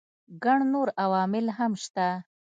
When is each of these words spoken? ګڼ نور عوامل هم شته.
ګڼ 0.43 0.59
نور 0.73 0.87
عوامل 1.03 1.45
هم 1.57 1.71
شته. 1.83 2.07